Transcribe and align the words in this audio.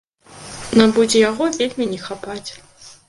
Нам 0.81 0.89
будзе 0.95 1.21
яго 1.29 1.49
вельмі 1.59 1.87
не 1.93 1.99
хапаць. 2.07 2.45